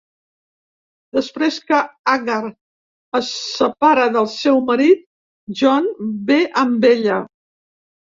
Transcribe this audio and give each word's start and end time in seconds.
Després 1.17 1.59
que 1.67 1.81
Agar 2.13 2.39
es 3.21 3.31
separa 3.35 4.09
del 4.19 4.33
seu 4.41 4.61
marit, 4.73 5.07
John 5.63 5.91
ve 6.35 6.43
amb 6.67 6.93
ella. 6.95 7.25